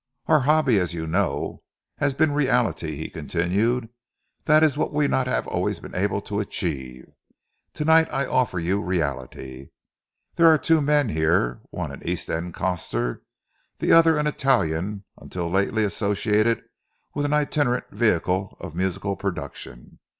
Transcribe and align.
"Our 0.25 0.39
hobby, 0.39 0.79
as 0.79 0.95
you 0.95 1.05
know, 1.05 1.61
has 1.99 2.15
been 2.15 2.31
reality," 2.31 2.95
he 2.95 3.07
continued. 3.07 3.87
"That 4.45 4.63
is 4.63 4.75
what 4.75 4.91
we 4.91 5.03
have 5.03 5.11
not 5.11 5.27
always 5.45 5.79
been 5.79 5.93
able 5.93 6.21
to 6.21 6.39
achieve. 6.39 7.05
Tonight 7.71 8.07
I 8.11 8.25
offer 8.25 8.57
you 8.57 8.81
reality. 8.81 9.69
There 10.37 10.47
are 10.47 10.57
two 10.57 10.81
men 10.81 11.09
here, 11.09 11.61
one 11.69 11.91
an 11.91 12.01
East 12.03 12.31
End 12.31 12.55
coster, 12.55 13.21
the 13.77 13.91
other 13.91 14.17
an 14.17 14.25
Italian 14.25 15.03
until 15.19 15.47
lately 15.51 15.83
associated 15.83 16.63
with 17.13 17.23
an 17.25 17.33
itinerant 17.33 17.85
vehicle 17.91 18.57
of 18.59 18.73
musical 18.73 19.15
production. 19.15 19.99